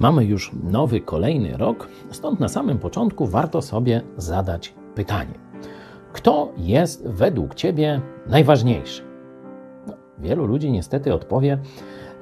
[0.00, 5.34] Mamy już nowy, kolejny rok, stąd na samym początku warto sobie zadać pytanie:
[6.12, 9.02] kto jest według Ciebie najważniejszy?
[9.86, 11.58] No, wielu ludzi niestety odpowie,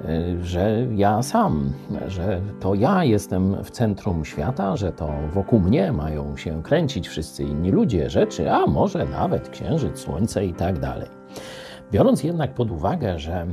[0.04, 1.72] y, że ja sam,
[2.06, 7.44] że to ja jestem w centrum świata, że to wokół mnie mają się kręcić wszyscy
[7.44, 11.08] inni ludzie, rzeczy, a może nawet księżyc, słońce i tak dalej.
[11.92, 13.46] Biorąc jednak pod uwagę, że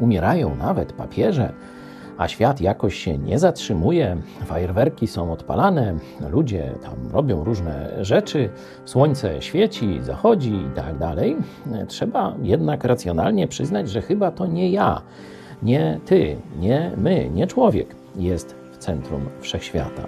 [0.00, 1.52] umierają nawet papieże,
[2.18, 5.94] a świat jakoś się nie zatrzymuje, fajerwerki są odpalane,
[6.30, 8.50] ludzie tam robią różne rzeczy,
[8.84, 11.36] słońce świeci, zachodzi i tak dalej,
[11.88, 15.02] trzeba jednak racjonalnie przyznać, że chyba to nie ja,
[15.62, 20.06] nie ty, nie my, nie człowiek jest w centrum wszechświata.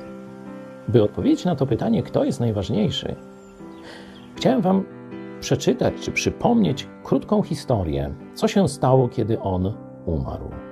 [0.89, 3.15] By odpowiedzieć na to pytanie, kto jest najważniejszy,
[4.37, 4.85] chciałem Wam
[5.41, 9.73] przeczytać czy przypomnieć krótką historię, co się stało, kiedy on
[10.07, 10.68] umarł.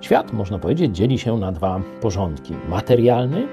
[0.00, 3.48] Świat, można powiedzieć, dzieli się na dwa porządki: materialny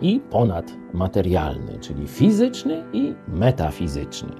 [0.00, 4.32] i ponadmaterialny, czyli fizyczny i metafizyczny.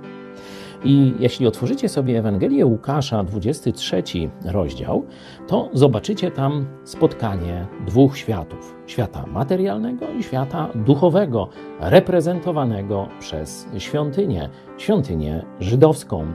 [0.84, 4.02] I jeśli otworzycie sobie Ewangelię Łukasza, 23
[4.44, 5.06] rozdział,
[5.46, 11.48] to zobaczycie tam spotkanie dwóch światów: świata materialnego i świata duchowego,
[11.80, 14.48] reprezentowanego przez świątynię,
[14.78, 16.26] świątynię żydowską,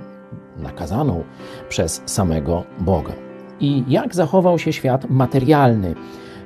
[0.57, 1.23] nakazaną
[1.69, 3.28] przez samego Boga
[3.59, 5.95] i jak zachował się świat materialny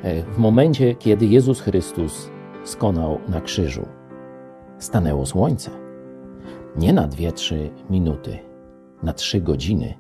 [0.04, 2.30] e, w momencie, kiedy Jezus Chrystus
[2.64, 3.86] skonał na krzyżu.
[4.78, 5.72] Stanęło słońce.
[6.76, 8.40] Nie na dwie, trzy minuty,
[9.04, 9.94] na trzy godziny.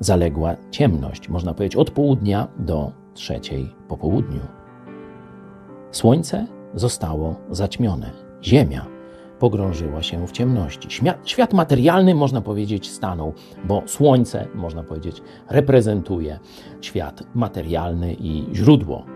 [0.00, 4.40] Zaległa ciemność, można powiedzieć, od południa do trzeciej po południu.
[5.90, 8.10] Słońce zostało zaćmione.
[8.42, 8.93] Ziemia
[9.44, 10.90] pogrążyła się w ciemności.
[10.90, 16.38] Świat, świat materialny, można powiedzieć, stanął, bo słońce, można powiedzieć, reprezentuje
[16.80, 19.06] świat materialny i źródło.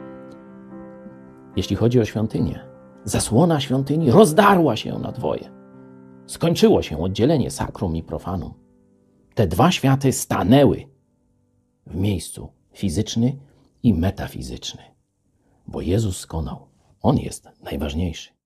[1.56, 2.60] Jeśli chodzi o świątynię,
[3.04, 5.50] zasłona świątyni rozdarła się na dwoje.
[6.26, 8.54] Skończyło się oddzielenie sakrum i profanum.
[9.34, 10.84] Te dwa światy stanęły
[11.86, 13.36] w miejscu fizyczny
[13.82, 14.82] i metafizyczny,
[15.66, 16.68] bo Jezus skonał.
[17.02, 18.37] On jest najważniejszy.